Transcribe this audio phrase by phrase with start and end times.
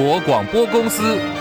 [0.00, 1.39] 国广播公司。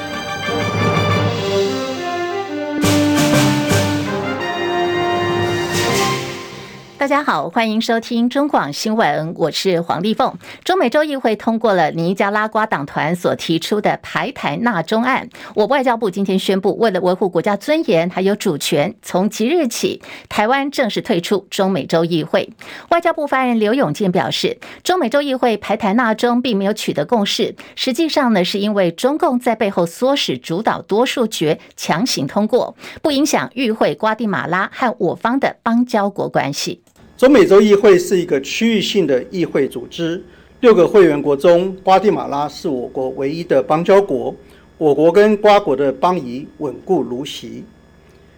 [7.10, 10.32] 大家好，欢迎收听中广新闻，我是黄丽凤。
[10.64, 15.28] 中美洲议会通过了尼加拉瓜党团所提出的排台纳中案。
[15.56, 22.48] 我外交部今天宣布，为了维护国家尊严还有主权，从即日起，台湾正式退出中美洲议会。
[22.92, 36.84] 外交部发言人刘永健表示，中美洲议会排台纳中并没有取得共识，实际上呢，是因为中共在背后唆使主导多数决强行通过，不影响与会瓜地马拉和我方的邦交国关系。
[37.20, 40.24] 中美洲议会是一个区域性的议会组织，
[40.62, 44.34] 六个会员国中，瓜地马拉是我国唯一的邦交国。
[44.78, 47.62] 我国跟瓜国的邦谊稳固如昔。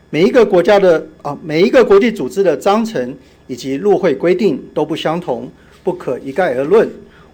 [0.10, 5.48] 每一个国家的啊，每一个国际组织的章程以及入会规定都不相同，
[5.84, 6.90] 不可一概而论。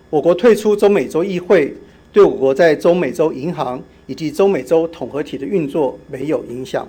[0.10, 1.74] 我国退出中美洲议会，
[2.12, 6.86] 对我国在中美洲银行以及中美洲统合体的运作没有影响。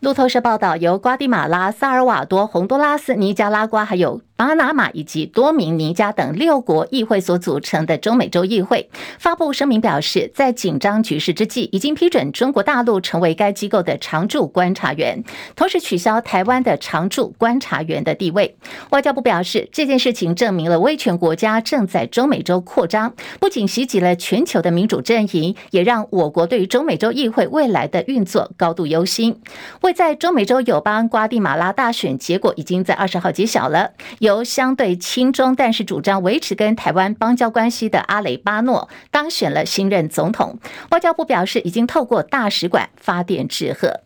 [0.00, 8.88] 路透社报道，由瓜地马拉、萨尔瓦多、洪都拉斯、尼加拉瓜还有巴拿马以及多明尼加等六国议会所组成的中美洲议会
[9.18, 15.22] 发布声明表示，在紧张局势之际，已经批准中国大陆成为该机构的常驻观察员，
[15.54, 18.56] 同时取消台湾的常驻观察员的地位。
[18.88, 29.38] 外交部表示，这件事情证明了威权国家正在中美洲扩张，不仅袭击了全球的民主阵营，也让我国对于中美洲议会未来的运作高度忧心。
[29.82, 33.90] 为在中美洲友邦瓜地马拉大选结果已经在二十号揭晓了，
[34.30, 40.60] 由相对亲中，但是主张维持跟台湾邦交关系的阿雷巴诺当选了新任总统。
[40.92, 44.02] 外交部表示，已经透过大使馆发电致贺。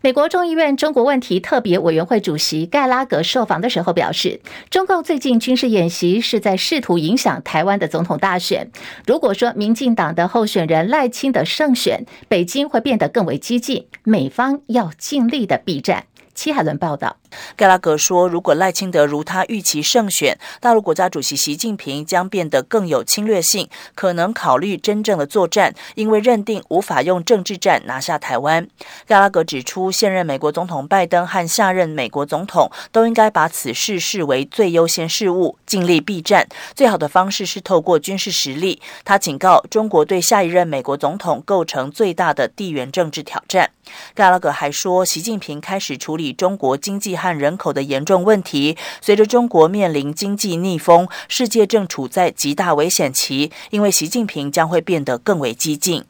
[0.00, 8.70] 美国众议院中国问题特别委员会主席盖拉格受访的时候表示，中共最近军事演习是在试图影响台湾的总统大选。
[9.06, 16.04] 如果说民进党的候选人赖清德胜选，北京会变得更为激进，美方要尽力的避战。
[16.34, 17.16] 戚海伦报道。
[17.56, 28.68] 盖拉格说：“如果赖清德如他预期胜选，大陆国家主席习近平将变得更有侵略性，可能考虑真正的作战，因为认定无法用政治战拿下台湾。”
[29.06, 36.46] 盖拉格指出，现任美国总统拜登和下任美国总统都应该把此事视为最优先事务，尽力避战。
[36.74, 38.80] 最好的方式是透过军事实力。
[39.04, 43.70] 他警告，中国对下一任美国总统构成最大的地缘政治挑战。
[44.14, 48.76] 盖拉格还说，习近平开始处理中国经济和人口的严重问题。
[49.00, 56.04] 随着中国面临经济逆风，世界正处在极大危险期，因为习近平将会变得更为激进。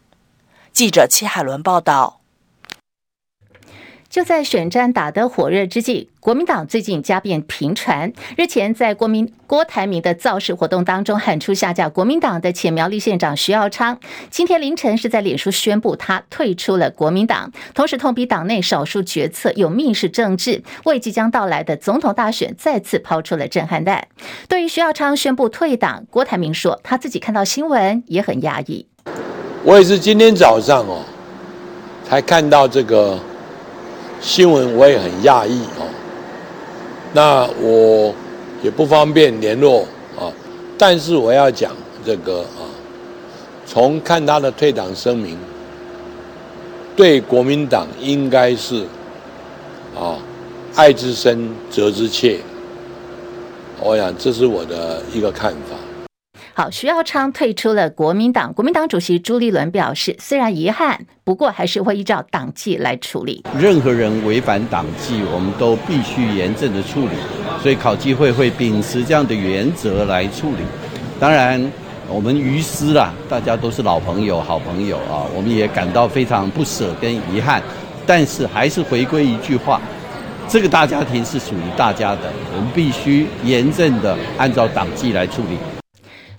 [0.72, 2.23] 记者戚海伦报道。
[4.14, 8.12] 就在选战打得火热之际，国民党最近家变频传。
[8.36, 13.98] 日前在国民郭台铭的造势活动当中喊出下架国民党的前苗栗县长徐耀昌，
[14.30, 24.06] 今天凌晨是在脸书宣布他退出了国民党，同时痛批党内少数决策有密室政治，为即将到来的总统大选再次抛出了震撼弹。
[24.48, 28.86] 对于徐耀昌宣布退党，郭台铭说他自己看到新闻也很压抑。
[29.64, 31.02] 我也是今天早上哦，
[32.08, 33.18] 才看到这个。
[34.24, 35.84] 新闻我也很讶异哦，
[37.12, 38.12] 那我
[38.62, 39.82] 也不方便联络
[40.18, 40.32] 啊，
[40.78, 41.70] 但是我要讲
[42.06, 42.64] 这个啊，
[43.66, 45.36] 从看他的退党声明，
[46.96, 48.84] 对国民党应该是
[49.94, 50.16] 啊
[50.74, 52.38] 爱之深责之切，
[53.78, 55.76] 我想这是我的一个看法。
[56.56, 58.52] 好，徐耀昌退出了国民党。
[58.52, 63.42] 国民党主席朱立伦表示，虽然遗憾，不过还是会依照党纪来处理。
[63.58, 67.16] 任何人违反党纪，我们都必须严正的处理。
[67.60, 70.58] 所以考纪会会秉持这样的原则来处理。
[71.18, 71.60] 当然，
[72.08, 77.60] 我们于私啦，大家都是老朋友、好朋友啊，我们也感到非常不舍跟遗憾。
[78.06, 79.82] 但是还是回归一句话，
[80.48, 85.58] 这个大家庭是属于大家的，我们必须严正的按照党纪来处理。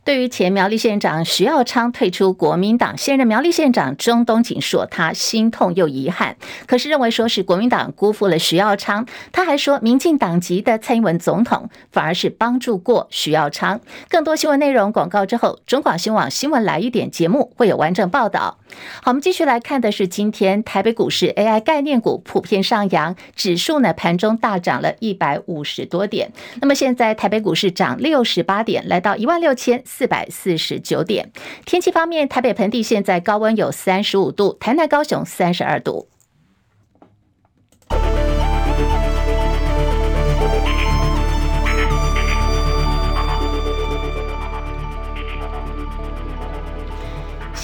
[0.06, 6.38] 对于前苗栗县长徐耀昌退出国民党，现任苗栗县长钟东锦说他心痛又遗憾，
[6.68, 9.08] 可是认为说是国民党辜负了徐耀昌。
[9.32, 13.82] 他还说，民进党籍的蔡英文总统反而是帮助过徐耀昌。
[14.08, 18.60] 更多新闻内容广告之后，中广新闻网新闻来一点节目会有完整报道。
[19.02, 26.32] 好，我们继续来看的是今天台北股市 AI 概念股普遍上扬，指数呢盘中大涨了一百五十多点。
[26.62, 29.82] 那么现在台北股市涨六十八点，来到一万六千。
[29.98, 31.32] 四百四十九点。
[31.66, 36.10] 天气方面，台北盆地现在高温有三十五度，台南、高雄三十二度。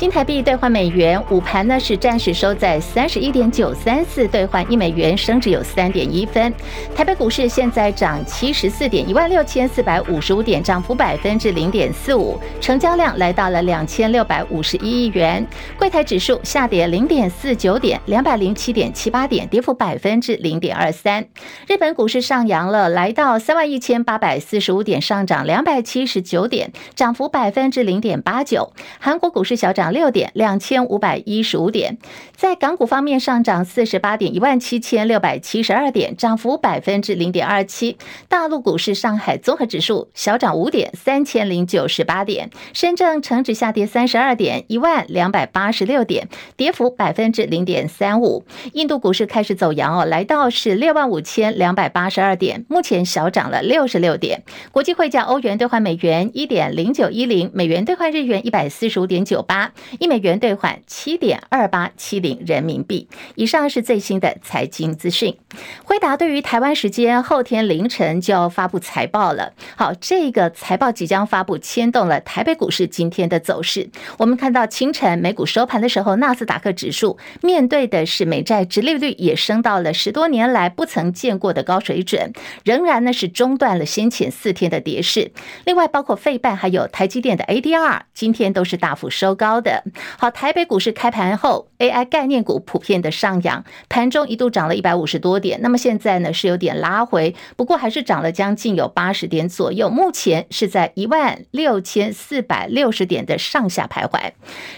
[0.01, 6.51] 新台币兑换美元，午盘呢是暂时收在三十一点九三四兑换一美元，升值有三点一分。
[6.95, 15.45] 台北股市现在涨七十四点，一万六千四百五十五点，涨幅百分之零点四五，成交量来到了两千六百五十一亿元。
[15.77, 21.23] 柜台指数下跌零点四九点，两百零七点七八点，跌幅百分之零点二三。
[21.67, 28.73] 日本股市上扬了，来到三万一千八百四十五点，上涨两百七十九点，涨幅百分之零点八九。
[28.99, 29.90] 韩国股市小涨。
[29.91, 31.97] 六点两千五百一十五点，
[32.35, 37.97] 在港股方面上涨四十八点一万七千六百七十二点，涨幅百分之零点二七。
[38.27, 48.45] 大陆股市上海综合指数小涨五点三千零九十八点，深圳成指下跌三十二点一万两百八十六点，跌幅百分之零点三五。
[48.73, 54.43] 印度股市开始走阳哦，来到是六万五千两百八十二点，目前小涨了六十六点。
[54.71, 59.71] 国际汇价，欧元兑换美元一点零九一零，美元兑换日元一百四十五点九八。
[59.99, 63.07] 一美元兑换七点二八七零人民币。
[63.35, 65.37] 以上是最新的财经资讯。
[65.83, 69.53] 辉达对于台湾时间后天凌晨就要发布财报了。
[69.75, 73.89] 好，这个财报即将发布，牵动了台北股市今天的走势。
[74.17, 82.31] 我们看到清晨美股收盘的时候，纳斯达克指数面对的是美债殖利率也升到了十多年来不曾见过的高水准，
[82.63, 85.31] 仍然呢是中断了先前四天的跌势。
[85.65, 89.70] 另外，包括费半还有台积电的 ADR，今天都是大幅收高的。
[90.17, 104.31] 好，台北股市开盘后，AI 概念股普遍的上扬，盘中一度涨了一百五十多点，那么现在呢是有点拉回，不过还是涨了将近有八十点左右，目前是在一万六千四百六十点的上下徘徊。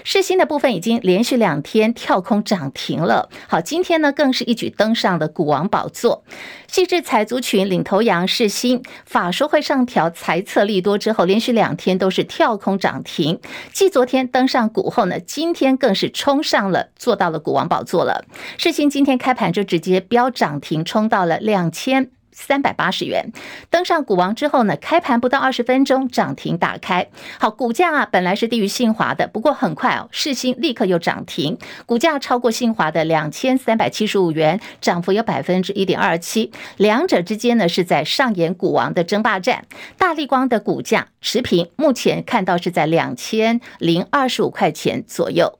[0.03, 6.23] 世新的部分已经连续两天跳空涨停了，好，今天呢更是一举登上了股王宝座。
[6.69, 13.39] 矽智财族群领头羊世新，法说会上调财测利多之后，连续两天都是跳空涨停，
[13.71, 14.82] 继昨天登上股。
[14.83, 18.25] 午后呢，今天更是冲上了，做到了股王宝座了。
[18.57, 23.31] 世新今天开盘就直接飙涨停，冲到了两千三百八十元，
[23.69, 27.07] 登上股王之后呢，开盘不到二十分钟，涨停打开。
[27.39, 36.51] 好，股价啊本来是低于信华的，不过很快哦，世新立刻又涨停，股价超过信华的两千三百七十五元，涨幅有百分之一点二七。
[36.77, 39.65] 两者之间呢是在上演股王的争霸战。
[39.97, 45.59] 大立光的股价持平，目前看到是在两千零二十五块钱左右。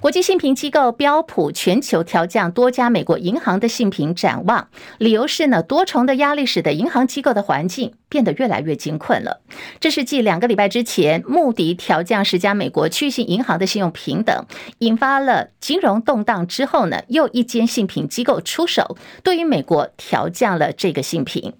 [0.00, 4.68] 国际信评机构标普全球调降多家美国银行的信评展望，
[4.98, 9.40] 理由是呢，多重的压力使得银行机构的环境变得越来越艰困了。
[9.78, 14.46] 这是继两个礼拜之前，穆迪调降十家美国区域性银行的信用平等，
[14.78, 21.54] 引发了金融动荡之后呢，又一间信评机构出手，对于美国调降了这个信评。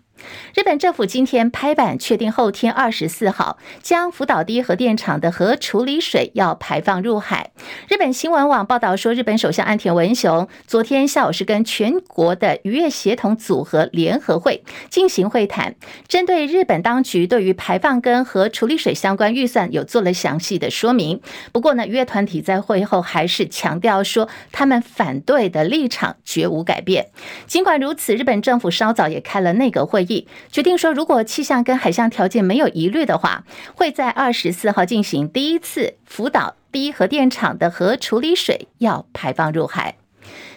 [0.54, 7.50] 日本政府今天拍板确定，后天二十四号将福岛第一核电厂的核处理水要排放入海。
[7.88, 15.74] 日本新闻网报道说，日本首相岸田文雄昨天下午是跟全国的渔业协同组合联合会进行会谈，
[16.08, 21.20] 针对日本当局对于排放跟核处理水相关预算有做了详细的说明。
[21.52, 27.08] 不过呢，渔业团体在会后还是强调说，他们反对的立场绝无改变。
[27.46, 30.04] 尽管如此，日本政府稍早也开了内阁会
[30.50, 33.44] 决定说，如果气象跟海象条件没有疑虑的话，
[33.74, 39.96] 会在二十四号进行第一次福岛第一核电厂的核处理水要排放入海。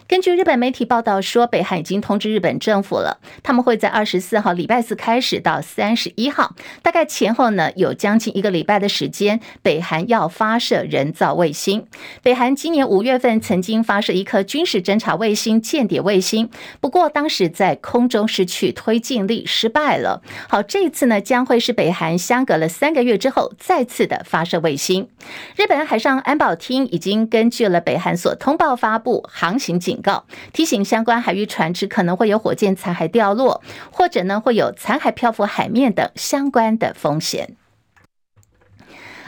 [0.05, 11.87] 根据日本媒体报道说，北韩已经通知日本政府了，他们会在二十四号礼拜四开始到三十一号，大概前后呢有将近一个礼拜的时间，北韩要发射人造卫星。
[12.21, 16.49] 北韩今年五月份曾经发射一颗军事侦察卫星、间谍卫星，
[16.81, 20.21] 不过当时在空中失去推进力，失败了。
[20.49, 25.07] 好，这一次呢将会是北韩相隔了三个月之后再次的发射卫星。
[25.55, 29.92] 日本海上安保厅已经根据了北韩所通报发布航行警。
[29.93, 37.55] 警告，提醒相关海域船只可能会有火箭残骸掉落，或者呢会有残骸漂浮海面等相关的风险。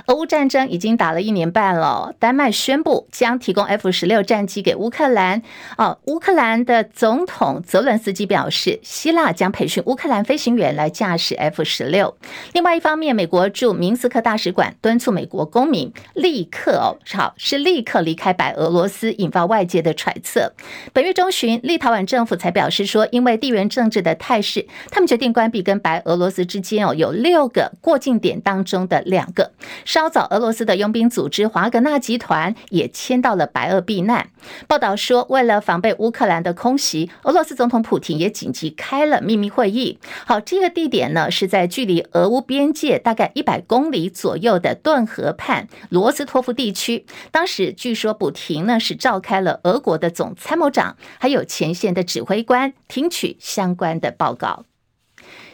[0.08, 5.42] 俄乌战争已经打了一年半了，丹麦宣布将提供 F 十六战机给乌克兰。
[5.78, 12.16] 哦，乌克兰的总统泽伦斯基表示，希腊将培训乌克兰飞行员来驾驶 F 十六。
[12.54, 20.54] 另外一方面，美国驻明斯克大使馆敦促美国公民立刻哦，好是立刻离开白俄罗斯，引发外界的揣测。
[20.94, 29.52] 本月中旬，立陶宛政府才表示说，因为地缘政治的态势，他们决定关闭跟白俄罗斯之间哦有六个过境点当中的两个。
[29.96, 34.30] 稍早，俄罗斯的佣兵组织华格纳集团也迁到了白俄避难。
[34.68, 39.98] 报道说，为了防备乌克兰的空袭，俄罗斯总统普廷也紧急开了秘密会议。
[40.26, 47.06] 好，这个地点呢是在距离俄乌边界大概一百公里左右的顿河畔罗斯托夫地区。
[47.32, 54.66] 当时据说普廷呢是召开了俄国的总参谋长，还有前线的指挥官，听取相关的报告。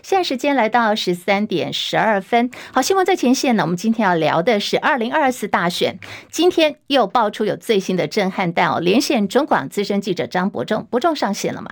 [0.03, 3.63] 现在时间来到十三点十二分，好，新闻在前线呢。
[3.63, 5.99] 我们今天要聊的是二零二四大选。
[6.29, 8.79] 今天又爆出有最新的震撼弹哦！
[8.79, 11.69] 连线中广资深记者张伯仲，伯仲上线了吗？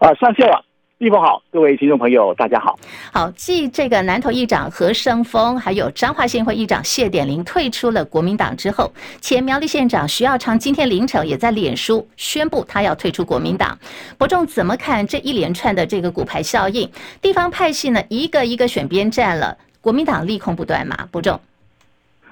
[0.00, 0.64] 啊，上线了。
[1.02, 2.78] 立峰好，各位听众朋友，大家好。
[3.12, 8.88] 好，继这个南投议长何生峰，还有彰化县会议长谢典林退出了国民党之后，
[9.20, 13.76] 前苗栗县长徐耀昌今天凌晨也在脸书宣布他要退出国民党。
[14.16, 16.88] 伯仲怎么看这一连串的这个骨牌效应？
[17.20, 20.96] 地方派系呢，一个一个选边站了，国民党利空不断嘛？
[21.10, 21.34] 伯仲。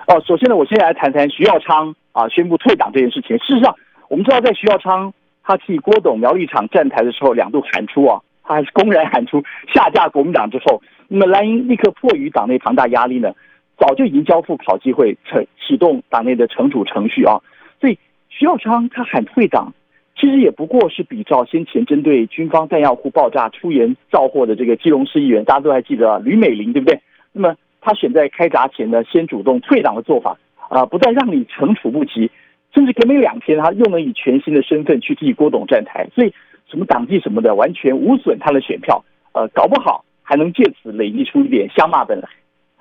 [0.06, 3.36] 哦，首先呢，我先来谈谈徐耀昌啊宣布退党这件事情。
[3.38, 3.74] 事实上，
[4.08, 5.12] 我们知道在徐耀昌
[5.42, 8.20] 他替郭董苗栗场站台的时候，两度喊出啊。
[8.50, 13.32] 他还是公然喊出下架国民党之后，那么蓝营立刻迫于党内庞大压力呢，
[13.78, 17.38] 早就已经交付考机会启启动党内的惩处程序啊。
[17.80, 17.96] 所以
[18.28, 19.72] 徐耀昌他喊退党，
[20.16, 27.00] 其实也不过是比照先前针对军方弹药库爆炸出言造祸的这个基隆市议员，大家都还记得，吕美玲对不对？
[27.30, 30.36] 那么他选在开闸前呢，先主动退党的做法
[30.68, 32.28] 啊，不但让你惩处不及，
[32.74, 36.34] 甚至隔没两天，他又能以全新的身份去替郭董站台，所以。
[36.70, 42.28] 什么党纪什么的，完全无损他的选票，呃，搞不好还能借此累积出一点香骂本来，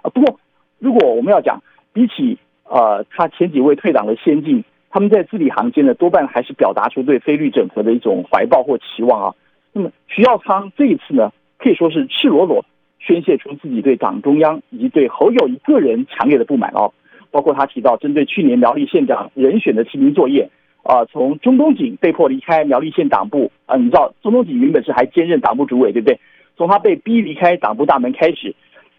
[0.03, 0.39] 啊，不过
[0.77, 9.35] 如果我们要讲，比起呃他前几位退党的先进，他们在字里行间呢，多半还是表达出对非律整合的一种怀抱或期望啊。
[9.73, 12.63] 那么徐耀昌这一次呢，可以说是赤裸裸
[12.99, 16.93] 宣泄出自己对党中央以及对侯友宜个人强烈的不满哦，
[17.31, 20.49] 包括他提到针对去年苗栗县长人选的提名作业。
[20.83, 26.19] 啊，从中东锦被迫离开苗栗县党部啊，你知道中东锦原本是还兼任党部主委，对不对？
[26.57, 28.55] 从他被逼离开党部大门开始，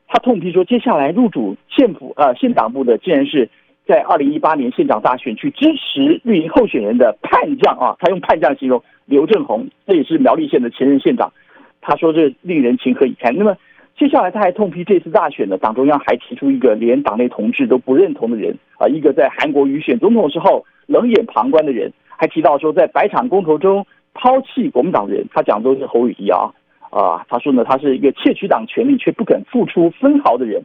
[0.07, 3.49] 他痛批说，接下来入主县府啊县党部的，竟然是
[3.87, 11.33] 在二零一八年县长大选去支持绿营候选人的叛将啊，他用叛将形容刘正鸿，这也是苗栗县的前任县长，
[11.81, 13.35] 他说这令人情何以堪。
[13.37, 13.57] 那么
[13.99, 20.65] 接下来他还痛批这次大选呢，党中央还提出一个连党内同志都不认同的人啊，一个在韩国瑜选总统的时候。
[20.91, 26.51] 冷眼旁观的人，还提到说，在百场公投中抛弃国民党人，他讲的都是侯友宜啊
[26.91, 30.61] 啊，他说呢，他是一个窃取党权力却不肯付出分毫的人，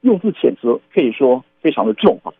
[0.00, 2.32] 用字遣词可以说非常的重啊。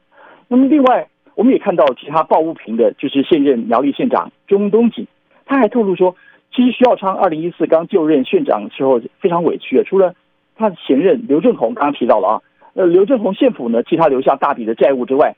[0.49, 5.07] 那么另外，我们也看到其他抱不平的，就是现任苗栗县长钟东锦，
[5.45, 6.17] 他还透露说，
[6.55, 10.15] 其实徐耀昌二零一四刚就任县长的时候非常委屈啊，除了
[10.57, 15.37] 他的前任刘正鸿刚刚提到了啊，呃，刘正鸿县府呢替他留下大笔的债务之外，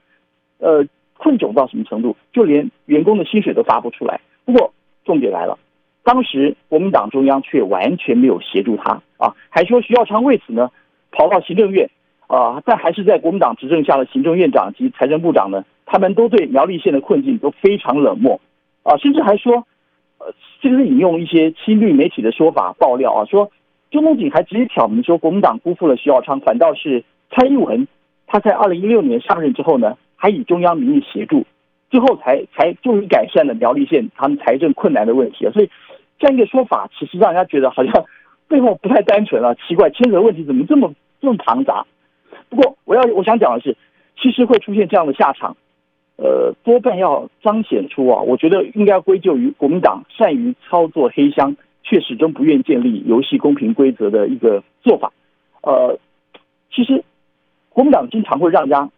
[0.61, 0.87] 呃。
[1.23, 2.17] 困窘到什么程度？
[2.33, 4.21] 就连员工的薪水都发不出来。
[4.45, 4.73] 不过
[5.05, 5.57] 重点来了，
[6.03, 10.69] 当时国民党中央却完全没有协助他啊，还说徐耀昌为此呢
[11.13, 11.89] 跑到行政院
[12.27, 18.41] 啊，但还是在国民党执政下的行政院长及财政部长呢，他们都对苗栗县的困境都非常冷漠
[18.83, 19.65] 啊，甚至还说，
[20.19, 23.49] 呃，甚至引用一些亲绿媒体的说法爆料啊，说
[23.93, 27.87] 钟东锦还直接挑明说国民党辜负了徐耀昌，反倒是蔡英文
[28.27, 29.97] 他在二零一六年上任之后呢。
[30.23, 31.45] 还以中央名义协助，
[31.91, 35.51] 最后才才终于改善了苗栗县他们财政困难的问题啊！
[35.53, 35.69] 所以
[36.21, 38.05] 这样一个说法，其实让人家觉得好像
[38.47, 41.85] 背后不太单纯啊，奇怪，牵扯的问题怎么这么这么庞杂？
[42.49, 43.77] 不过我要我想讲的是，
[44.17, 45.57] 其实会出现这样的下场，
[46.15, 55.13] 呃，多半要彰显出啊，我觉得应该归咎于国民党善于操作黑箱，却始终不愿建立游戏公平规则的一个做法。
[55.63, 55.99] 呃，
[56.73, 57.03] 其实
[57.71, 58.89] 国民党经常会让人家。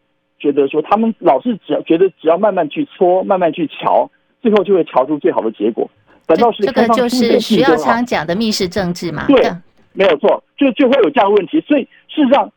[0.45, 4.11] 觉得说他们老是只要觉得只要慢慢去搓，慢慢去瞧，
[4.43, 5.89] 最后就会瞧出最好的结果。
[6.27, 9.25] 反倒是这个就是徐耀昌讲的密室政治嘛？
[9.27, 9.51] 对，
[9.95, 11.63] 没有错，就就会有这样的问题。
[11.67, 12.53] 所以事实上，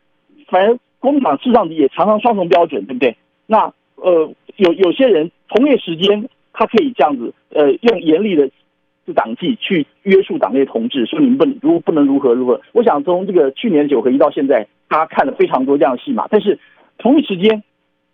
[0.48, 3.16] 反正国民党事实上也常常双重标准，对不对？
[3.46, 8.50] 那呃，有有些人同一时间他可以这样子，呃，用严厉的
[9.14, 12.60] 党纪去约束党内同志，说你们不能如不能如何如何。
[12.72, 16.58] 我想从这个去年九合一到现在，大家看了非常多这样的戏码，但是
[16.98, 17.62] 同一时间。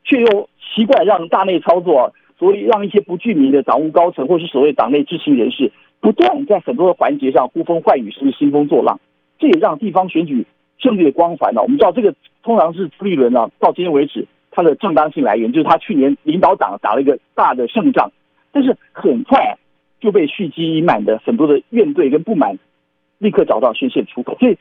[0.05, 9.01] 却又习惯让大内操作，所以让一些不具名的党务高层或是所谓党内知情人士，不断在很多的环节上呼风唤雨，甚至兴风作浪。
[9.39, 10.47] 这也让地方选举
[10.79, 11.63] 胜利的光环呢。
[11.63, 18.13] 我们知道这个通常是朱立伦呢，到今天为止他的正当性来源就是他去年领导党打了一个大的胜仗，
[18.53, 19.57] 但是很快
[20.01, 22.59] 就被蓄积已满的很多的怨怼跟不满，
[23.19, 24.37] 立刻找到宣泄出口。
[24.39, 24.59] 所以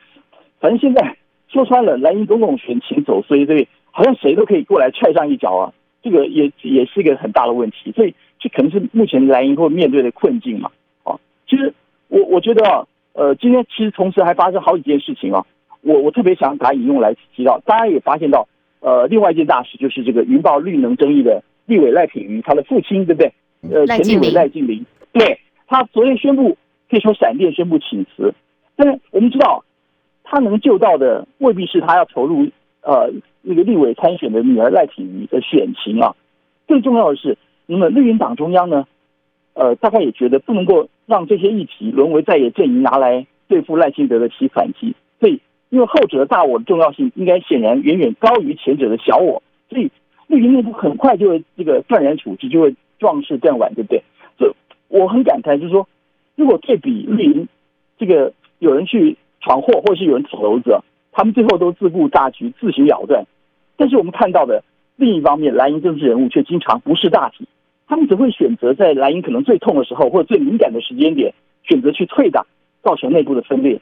[0.60, 1.18] 反正现在
[1.50, 3.68] 说穿了，蓝营总统选情走衰，对。
[3.96, 5.72] 好像谁都可以过来踹上一脚啊，
[6.02, 10.72] 这个也也是一个很大的问题，所以这可能是目前蓝营会面对的困境嘛。
[11.04, 11.16] 啊，
[11.48, 11.72] 其实
[12.08, 12.84] 我我觉得啊，
[13.14, 15.46] 呃，今天其实同时还发生好几件事情啊，
[15.82, 18.48] 我我特别想把它引用来提到，大家也发现到，
[18.80, 23.32] 呃，另外一件大事就是这个云豹绿能争议的立委赖品妤，他的父亲对不对？
[23.72, 24.84] 呃，前立委赖劲麟，
[25.14, 26.58] 对，他昨天宣布
[26.90, 28.34] 可以说闪电宣布请辞，
[28.76, 29.64] 但是我们知道
[30.24, 32.48] 他能救到的未必是他要投入
[32.84, 33.12] 呃。
[33.46, 36.16] 那个立委参选的女儿赖品妤的选情啊，
[36.66, 38.88] 最重要的是，那么绿营党中央呢，
[39.54, 49.92] 呃，大概也觉得不能够让这些议题沦为在野阵营拿来对付赖清德的提反击，所以因为后者的大我的重要性，应该显然远远高于前者的小我，所以
[50.28, 54.02] 绿营内部很快就会这个断然处置，就会壮士断腕，对不对？
[54.38, 54.54] 所以
[54.88, 55.86] 我很感慨，就是说，
[56.38, 57.50] 如果对比绿营
[57.98, 60.80] 这个有人去闯祸，或者是有人捅娄子，
[61.14, 63.26] 他们最后都自顾大局，自行了断。
[63.78, 64.64] 但是我们看到的
[64.96, 67.48] 另一方面，蓝营政治人物却经常不识大体，
[67.88, 72.46] 他们只会选择在蓝营可能最痛的时候或者最敏感的时间点，选择去退党，
[72.84, 73.80] 造成内部的分裂。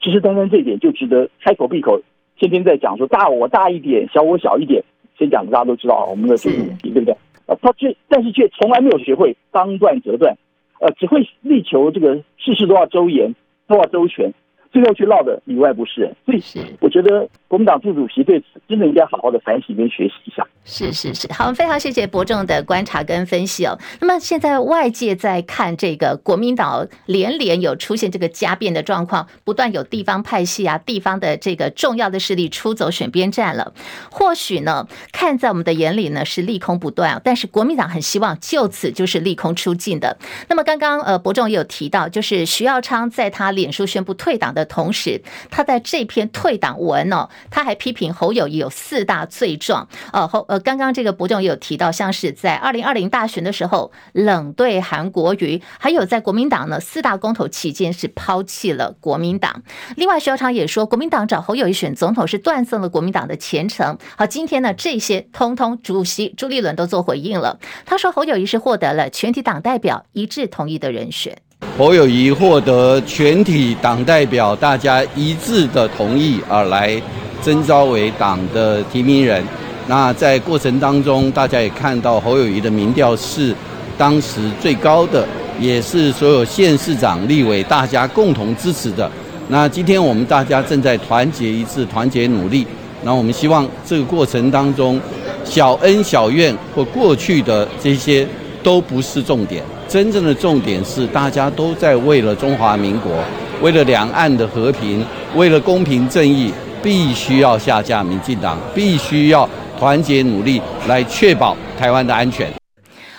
[0.00, 2.00] 其实单单这一点就值得开口闭口，
[2.36, 4.82] 天天在讲说大我大一点，小我小一点。
[5.18, 7.14] 先讲大家都知道，我们的主题对不对？
[7.46, 10.34] 呃，他却但是却从来没有学会当断则断，
[10.80, 13.34] 呃，只会力求这个事事都要周延，
[13.66, 14.32] 都要周全。
[14.72, 16.42] 最后去闹的里外不是人，所以
[16.80, 20.46] 我觉得国民党副主席对此真的应该好好的反省跟学习一下。
[20.64, 23.76] 是是是，好，非常谢谢伯仲的观察跟分析哦。
[24.00, 33.72] 那么现在外界在看这个国民党连连有出现这个加变的状况，不断有地方派系啊，地方的这个重要的势力出走选边站了。
[34.12, 40.16] 或许呢，看在我们的眼里呢是利空不断，但是国民党很希望就此就是利空出尽的。
[40.48, 44.59] 那么刚刚呃伯仲也有提到，就是徐耀昌在他脸书宣布退党的。
[44.60, 49.88] 的同时，他在这篇退党文哦，他还批评侯友谊有四大罪状。
[50.12, 59.62] 呃，后呃，刚刚这个伯仲也有提到，像是在二零二零大选的时候冷对韩国瑜，还有在国民党呢四大公投期间是抛弃了国民党。
[59.96, 63.96] 另外，徐耀昌也说，国民党找侯友谊选总统是断送了国民党的前程。
[64.16, 71.38] 好，今天呢这些通通主席朱立伦都做回应了，他说侯友谊是获得了全体党代表一致同意的人选。
[71.80, 77.00] 侯友谊获得全体党代表大家一致的同意而来
[77.42, 79.42] 征召为党的提名人。
[79.86, 83.54] 那在过程当中，大家也看到侯友谊的民调是
[83.96, 85.26] 当时最高的，
[85.58, 89.10] 也是所有县市长、立委大家共同支持的。
[89.48, 92.66] 那今天我们大家正在团结一致、团结努力。
[93.02, 95.00] 那我们希望这个过程当中，
[95.44, 98.28] 小恩小怨或过去的这些
[98.62, 99.62] 都不是重点。
[99.88, 103.12] 真正的重点是，大家都在为了中华民国，
[103.60, 112.52] 为了两岸的和平，为了公平正义，必须要下架民进党，必须要团结努力来确保台湾的安全。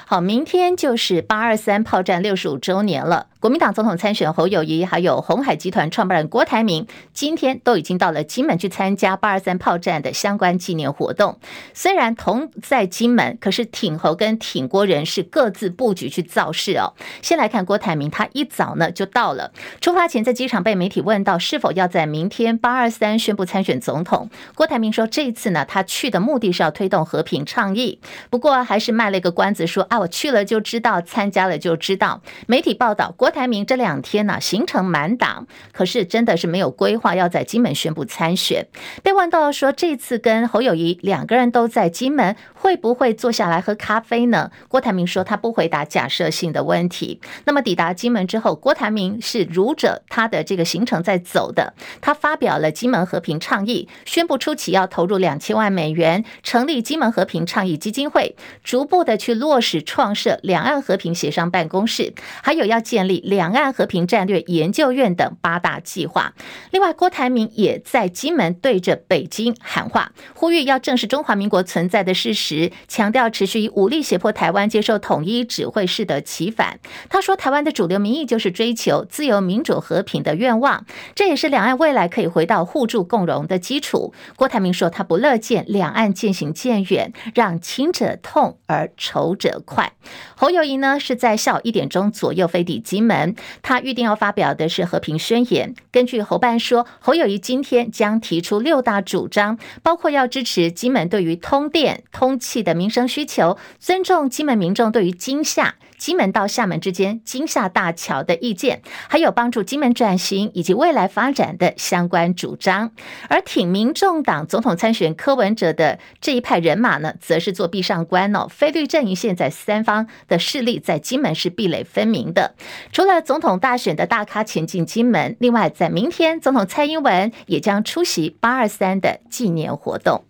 [0.06, 3.28] 好，明天就是八二三炮战六十五周年了。
[3.42, 11.40] 国民党总统参选侯友谊，还有鸿海集团创办人郭台铭，今天都已经到了金门去参加八二三炮战的相关纪念活动。
[11.74, 16.94] 虽然同在金门，可是挺侯跟挺郭人士各自布局去造势哦。
[17.24, 19.52] 先来看郭台铭，他一早呢就到了，
[19.82, 24.30] 出发前在机场被媒体问到是否要在明天八二三宣布参选总统。
[24.54, 28.00] 郭台铭说，这一次呢，他去的目的是要推动和平倡议，
[28.30, 32.22] 不过还是卖了一个关子说，说啊，我去了就知道，参加了就知道。
[32.46, 33.31] 媒体报道郭。
[33.32, 38.68] 郭台铭这两天呢、行程满档，可是真的是没有规划要在金门宣布参选。
[39.04, 44.52] 被问到说，这次跟侯友谊两个人都在金门，会不会坐下来喝咖啡呢？
[44.68, 47.22] 郭台铭说他不回答假设性的问题。
[47.46, 51.74] 那么抵达金门之后，郭台铭是如着他的这个行程在走的。
[52.02, 62.14] 他发表了金门和平倡议，宣布初期要投入两千万美元成立金门和平倡议基金会，逐步的去落实创设两岸和平协商办公室，
[62.44, 63.21] 还有要建立。
[63.24, 66.34] 两岸和平战略研究院等八大计划。
[66.72, 76.80] 另外，郭台铭也在金门对着北京喊话，呼吁要正视中华民国存在的事实，强调持续以武力胁迫台湾接受统一，只会适得其反。
[77.10, 84.14] 他说，台湾的主流民意就是追求自由、民主、和平的愿望，这也是两岸未来可以回到互助共荣的基础。
[84.36, 89.94] 郭台铭说，他不乐见两岸渐行渐远，让亲者痛而仇者快。
[90.36, 93.11] 侯友宜呢，是在下午一点钟左右飞抵金门。
[93.12, 95.76] 门，他预定要发表的是和平宣言。
[95.92, 105.76] 根据侯办说，侯友谊今天将提出六大主张，包括要支持金门对于通电、通气的民生需求，尊重金门民众对于惊吓。
[106.02, 112.90] 金门到厦门之间金厦大桥的意见，还有帮助金门转型以及未来发展的相关主张。
[113.30, 118.48] 而挺民众党总统参选柯文哲的这一派人马呢，则是做壁上观哦。
[118.50, 122.56] 菲律阵营现在三方的势力在金门是壁垒分明的。
[122.92, 130.24] 除了总统大选的大咖前进金门，另外在明天，总统蔡英文也将出席八二三的纪念活动。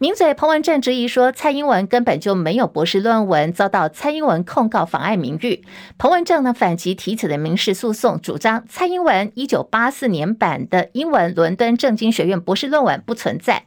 [0.00, 5.62] 名嘴彭文正质疑说，蔡英文根本就没有博士论文，遭到蔡英文控告妨碍名誉。
[5.98, 13.64] 彭文正呢反击提起的民事诉讼，主张蔡英文一九八四年版的英文伦敦政经学院博士论文不存在。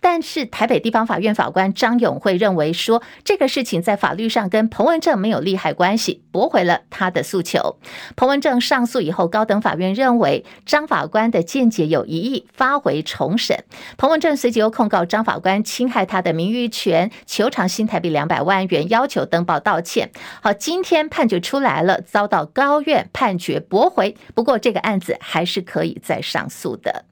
[0.00, 7.78] 但是台北地方法院法官张永会认为说，这个事情在法律上跟彭文正没有利害关系，驳回了他的诉求。
[8.16, 13.62] 彭文正上诉以后，高等法院认为张法官的见解有疑义，发回重审。
[13.96, 15.62] 彭文正随即又控告张法官。
[15.76, 20.10] 侵害他的名誉权，求偿新台币两百万元，要求登报道歉。
[20.40, 24.16] 好，今天判决出来了，遭到高院判决驳回。
[24.34, 27.04] 不过这个案子还是可以再上诉的。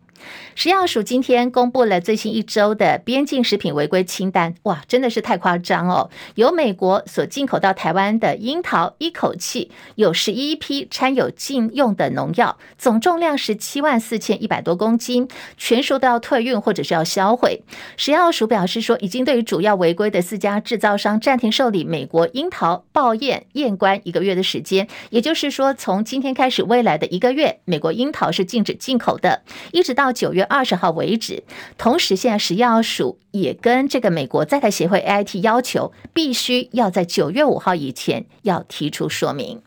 [0.55, 6.11] 食药署今天公布了最新一周的边境食品违规清单，哇，真的是太夸张哦！
[6.37, 17.63] 由美国所进口到台湾的樱桃一口气有十一批掺有禁用的农药，总重量是七万四千一百多公斤，全数都要退运或者是要销毁。
[17.97, 31.43] 食药署表示说，已经对于主要违规的四家制造商暂停受理美国樱桃报验验关一个月的时间，也就是说，从今天开始，未来的一个月，美国樱桃是禁止进口的，一直到九月二十号为止，
[31.77, 39.61] 同时现在食药署也跟这个美国在台协会 AIT 要求，必须要在九月五号以前要提出说明。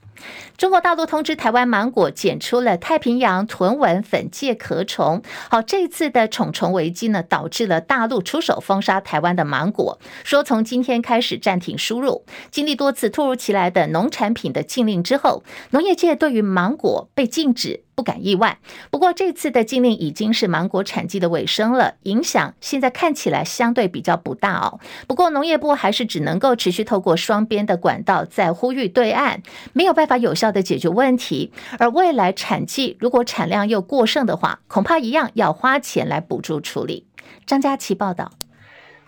[0.58, 5.22] 中国大陆通知台湾芒果检出了太平洋豚纹粉介壳虫。
[5.52, 12.26] 好，这次的虫虫危机呢，导致了大陆出手封杀台湾的芒果，说从今天开始暂停输入。
[12.50, 18.58] 经历多次突如其来的农产品的禁令之后，农业界对于芒果被禁止不感意外。
[18.90, 24.80] 不过这次的禁令已经是芒果产季的尾声了，影响现在看起来相对比较不大哦。
[25.08, 29.44] 不过农业部还是只能够持续透过双边的管道在呼吁对岸，
[29.74, 37.06] 没有办法有效的解决问题，而未来产季如果产量又过剩的话，恐怕一样要花钱来补助处理。
[37.46, 38.32] 张佳琪报道，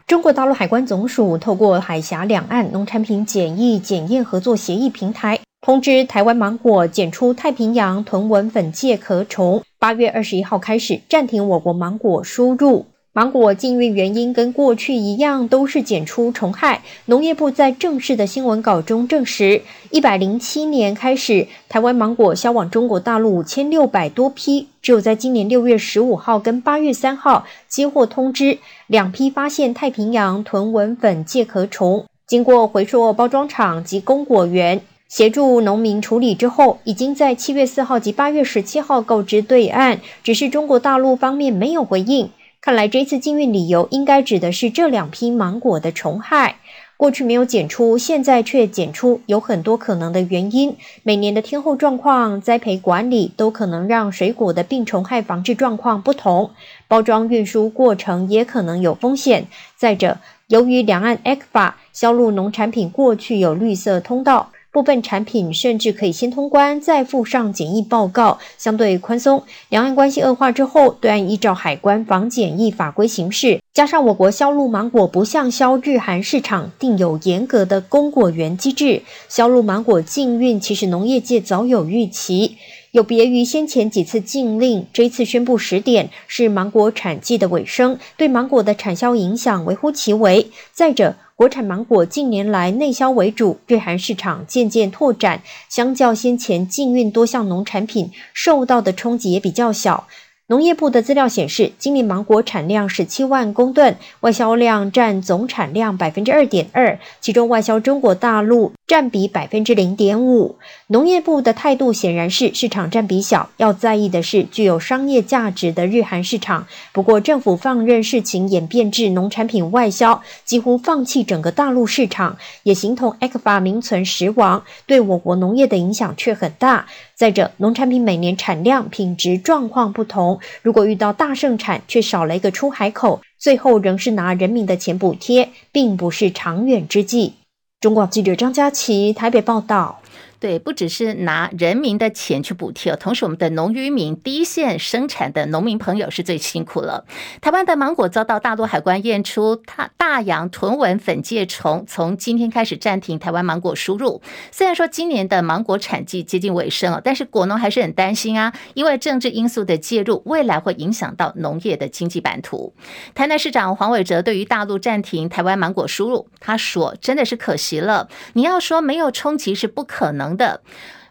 [0.07, 12.85] 中国大陆海关总署透过海峡两岸农产品检疫检验合作协议平台，通知台湾芒果检出太平洋豚纹粉介壳虫，八月二十一号开始暂停我国芒果输入。
[13.11, 16.83] 芒果禁运原因跟过去一样，都是检出虫害。
[17.05, 42.29] 农业部在正式的新闻稿中证实，一百零七年开始，台湾芒果销往中国大陆五千六百多批，只有在今年六月十五号跟八月三号接获通知，两批发现太平洋豚纹粉介壳虫，经过回溯包装厂及供果园协助农民处理之后，已经在七月四号及八月十七号告知对岸，只是中国大陆方面没有回应。
[42.61, 46.57] 看来这次禁运理由应该指的是这两批芒果的虫害，
[46.97, 50.75] 过去没有检出，现在却检出，有很多可能的原因。
[51.03, 56.51] 每年的天候状况、栽培管理都可能让水果的病虫害防治状况不同，
[56.89, 59.47] 包装运输过程也可能有风险。
[59.77, 60.17] 再者，
[60.49, 64.51] 由于两岸 ECFA 销入农产品过去有绿色通道。
[64.71, 69.43] 部分产品甚至可以先通关，再附上检疫报告，相对宽松。
[69.69, 82.57] 两岸关系恶化之后，对岸依照海关防检疫法规行事，加上我国销路芒果不像销日韩市场定有严格的供果园机制，销路芒果禁运，其实农业界早有预期。
[82.91, 90.49] 有别于先前几次禁令，这次宣布时点是芒果产季的尾声，对芒果的产销影响微乎其微。
[90.71, 100.07] 再者，国产芒果近年来内销为主，日韩市场渐渐拓展，相较先前禁运多项农产品，受到的冲击也比较小。
[100.47, 110.57] 农业部的资料显示，今年芒果产量十七万公吨，外销量占总产量百分之二点二，其中外销中国大陆占比百分之零点五。
[110.87, 116.65] 农业部的态度显然是市场占比小，要在意的是具有商业价值的日韩市场。
[116.91, 126.87] 不过，政府放任事情演变至农产品外销，几乎放弃整个大陆市场，也形同 ECFA 名存实亡，对我国农业的影响却很大。
[127.13, 137.33] 再者，农产品每年产量、品质状况不同，如果遇到大盛产却少了一个出海口，最后仍是拿人民的钱补贴，并不是长远之计。
[137.81, 140.01] 中国记者张佳琪台北报道。
[140.39, 147.03] 对，不只是拿人民的钱去补贴，同时我们的农渔民第一线生产的农民朋友是最辛苦了。
[147.41, 154.21] 台湾的芒果遭到大陆海关验出大大洋豚纹粉介虫，从今天开始暂停台湾芒果输入。
[154.49, 162.73] 虽然说今年的芒果产季接近尾声了，但是果农还是很担心啊，因为政治因素的介入，未来会影响到农业的经济版图。
[163.13, 170.61] 台南市长黄伟哲对于大陆暂停台湾芒果输入，他说：“真的是可惜了，你要说没有冲击是不可可能的。”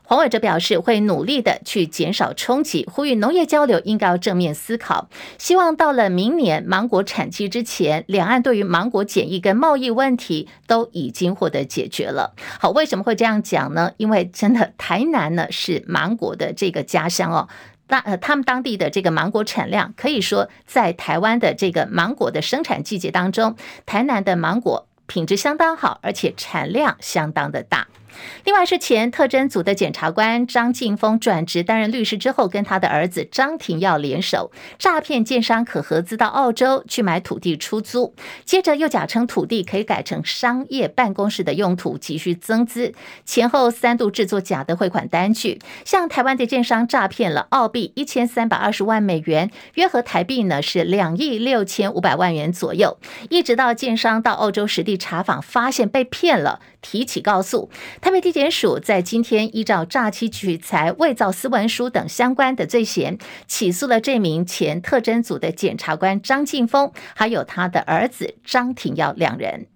[0.09, 12.35] 黄伟哲表示，会努力的去减少冲击，呼吁农业交流应该要正面思考，希望到了明年芒果产期之前，两岸对于芒果检疫跟贸易问题都已经获得解决了。
[12.59, 13.93] 好，为什么会这样讲呢？
[13.99, 17.47] 因为真的台南呢是芒果的这个家乡哦，
[17.87, 27.89] 当呃他们当地的这个芒果产量可以说在台湾的这个芒果的生产季节当中，台南的芒果品质相当好，而且产量相当的大。
[28.45, 42.93] 另外是前特侦组的检察官张庆丰转职担任律师之后，跟他的儿子张廷耀联手诈骗建商，可合资到澳洲去买土地出租，接着又假称土地可以改成商业办公室的用途，急需增资，
[43.25, 52.99] 前后三度制作假的汇款单据，向台湾的建商诈骗了澳币一千三百二十万美元，约合台币呢是两亿六千五百万元左右，
[53.31, 56.61] 一直到建商到澳洲实地查访，发现被骗了。
[56.81, 57.69] 提起告诉，
[58.01, 69.67] 台北地检署在今天依照诈欺取财、伪造私文书等相关的罪嫌，起诉了这名前特侦组的检察官张庆峰，还有他的儿子张廷耀两人。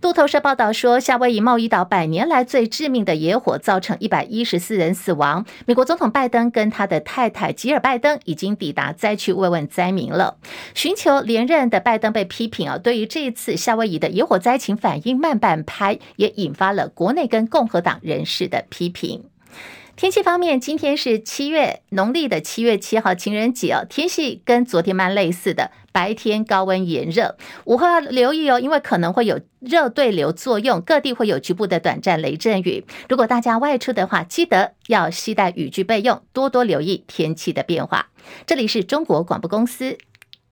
[0.00, 5.44] 路透社报道说，夏威夷贸易岛百年来最致命的野火造成一百一十四人死亡。
[5.66, 10.38] 美国总统拜登跟他的太太吉尔拜登已经抵达灾区慰问灾民了。
[10.72, 19.24] 寻求连任的拜登被批评啊，对于这一次夏威夷的野火灾情反应慢半拍，也引发了国内跟共和党人士的批评。
[19.98, 32.84] 天气方面，今天是七月农历的七月七号情人节哦，天气跟昨天蛮类似的，白天高温炎热，午后要留意哦，因为可能会有热对流作用，各地会有局部的短暂雷阵雨。
[33.08, 38.10] 如果大家外出的话，记得要携带雨具备用，多多留意天气的变化。
[38.46, 39.98] 这里是中国广播公司。